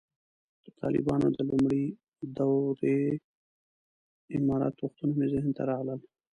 [0.63, 1.85] د طالبانو د لومړۍ
[2.37, 2.99] دورې
[4.37, 5.99] امارت وختونه مې ذهن ته راغلل.